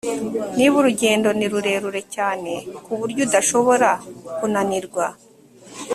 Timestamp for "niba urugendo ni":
0.55-1.47